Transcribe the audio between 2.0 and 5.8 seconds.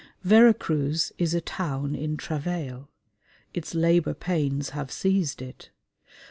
travail. Its labour pains have seized it.